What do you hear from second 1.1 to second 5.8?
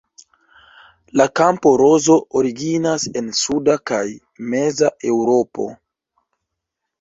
La kampa rozo originas en suda kaj meza Eŭropo.